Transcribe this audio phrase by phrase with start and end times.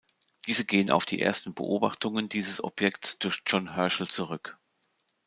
[0.47, 4.57] Diese gehen auf die ersten Beobachtungen dieses Objekts durch John Herschel zurück.